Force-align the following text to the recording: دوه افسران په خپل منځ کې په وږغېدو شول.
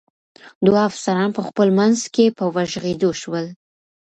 دوه 0.65 0.79
افسران 0.89 1.29
په 1.37 1.41
خپل 1.47 1.67
منځ 1.79 1.97
کې 2.13 2.25
په 2.37 2.43
وږغېدو 2.55 3.09
شول. 3.21 3.45